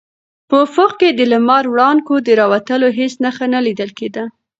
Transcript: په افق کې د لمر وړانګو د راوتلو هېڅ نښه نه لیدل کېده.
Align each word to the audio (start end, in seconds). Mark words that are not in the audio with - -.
په 0.49 0.55
افق 0.67 0.91
کې 0.99 1.09
د 1.13 1.19
لمر 1.31 1.63
وړانګو 1.73 2.15
د 2.25 2.29
راوتلو 2.39 2.87
هېڅ 2.99 3.13
نښه 3.23 3.45
نه 3.53 3.59
لیدل 3.65 3.89
کېده. 3.99 4.23